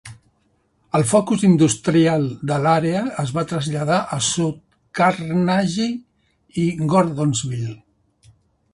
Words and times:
El 0.99 1.03
focus 1.09 1.43
industrial 1.47 2.25
de 2.53 2.57
l'àrea 2.63 3.03
es 3.25 3.35
va 3.37 3.45
traslladar 3.53 3.99
a 4.17 4.21
South 4.31 4.59
Carthage 5.01 5.89
i 6.67 6.69
Gordonsville. 6.95 7.81